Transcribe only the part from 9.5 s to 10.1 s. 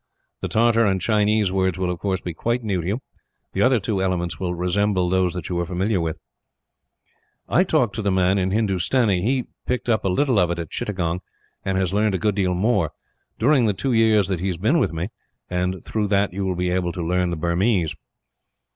picked up a